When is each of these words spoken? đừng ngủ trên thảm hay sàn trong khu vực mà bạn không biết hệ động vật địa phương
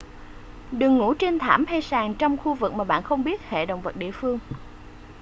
đừng 0.71 0.97
ngủ 0.97 1.13
trên 1.13 1.39
thảm 1.39 1.65
hay 1.67 1.81
sàn 1.81 2.13
trong 2.15 2.37
khu 2.37 2.53
vực 2.53 2.73
mà 2.73 2.83
bạn 2.83 3.03
không 3.03 3.23
biết 3.23 3.49
hệ 3.49 3.65
động 3.65 3.81
vật 3.81 3.95
địa 3.95 4.11
phương 4.11 4.39